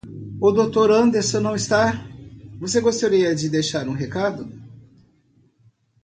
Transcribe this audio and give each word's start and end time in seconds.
O 0.41 0.51
Dr. 0.51 0.89
Anderson 0.89 1.41
não 1.41 1.53
está, 1.55 1.93
você 2.59 2.81
gostaria 2.81 3.35
de 3.35 3.47
deixar 3.49 3.87
um 3.87 3.93
recado. 3.93 4.51